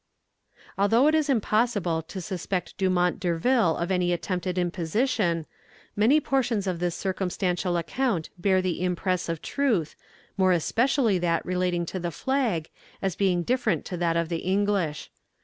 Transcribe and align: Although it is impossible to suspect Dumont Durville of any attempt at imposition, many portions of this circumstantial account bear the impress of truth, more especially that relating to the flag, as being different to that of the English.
Although 0.79 1.05
it 1.05 1.13
is 1.13 1.29
impossible 1.29 2.01
to 2.01 2.21
suspect 2.21 2.75
Dumont 2.79 3.19
Durville 3.19 3.77
of 3.77 3.91
any 3.91 4.11
attempt 4.11 4.47
at 4.47 4.57
imposition, 4.57 5.45
many 5.95 6.19
portions 6.19 6.65
of 6.65 6.79
this 6.79 6.95
circumstantial 6.95 7.77
account 7.77 8.31
bear 8.35 8.63
the 8.63 8.81
impress 8.83 9.29
of 9.29 9.43
truth, 9.43 9.95
more 10.37 10.53
especially 10.53 11.19
that 11.19 11.45
relating 11.45 11.85
to 11.85 11.99
the 11.99 12.09
flag, 12.09 12.71
as 12.99 13.15
being 13.15 13.43
different 13.43 13.85
to 13.85 13.97
that 13.97 14.17
of 14.17 14.29
the 14.29 14.39
English. 14.39 15.11